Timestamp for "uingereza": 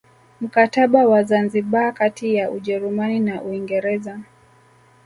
3.41-4.19